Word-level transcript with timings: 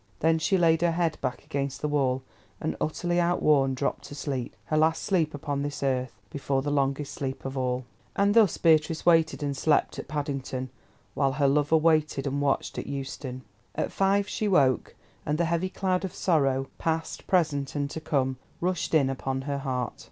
Then 0.21 0.39
she 0.39 0.57
laid 0.57 0.81
her 0.81 0.93
head 0.93 1.19
back 1.21 1.43
against 1.45 1.81
the 1.81 1.87
wall, 1.87 2.23
and 2.59 2.75
utterly 2.81 3.19
outworn, 3.19 3.75
dropped 3.75 4.05
to 4.05 4.15
sleep—her 4.15 4.75
last 4.75 5.03
sleep 5.03 5.35
upon 5.35 5.61
this 5.61 5.83
earth, 5.83 6.19
before 6.31 6.63
the 6.63 6.71
longest 6.71 7.13
sleep 7.13 7.45
of 7.45 7.55
all. 7.55 7.85
And 8.15 8.33
thus 8.33 8.57
Beatrice 8.57 9.05
waited 9.05 9.43
and 9.43 9.55
slept 9.55 9.99
at 9.99 10.07
Paddington, 10.07 10.71
while 11.13 11.33
her 11.33 11.47
lover 11.47 11.77
waited 11.77 12.25
and 12.25 12.41
watched 12.41 12.79
at 12.79 12.87
Euston. 12.87 13.43
At 13.75 13.91
five 13.91 14.27
she 14.27 14.47
woke, 14.47 14.95
and 15.23 15.37
the 15.37 15.45
heavy 15.45 15.69
cloud 15.69 16.03
of 16.03 16.15
sorrow, 16.15 16.65
past, 16.79 17.27
present, 17.27 17.75
and 17.75 17.87
to 17.91 18.01
come, 18.01 18.37
rushed 18.59 18.95
in 18.95 19.07
upon 19.07 19.41
her 19.43 19.59
heart. 19.59 19.93